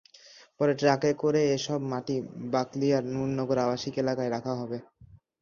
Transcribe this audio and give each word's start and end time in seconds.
পরে 0.59 0.73
ট্রাকে 0.79 1.11
করে 1.21 1.41
এসব 1.55 1.79
মাটি 1.91 2.15
বাকলিয়ার 2.53 3.03
নূরনগর 3.13 3.57
আবাসিক 3.65 3.93
এলাকায় 3.97 4.33
রাখা 4.35 4.53
হবে। 4.61 4.77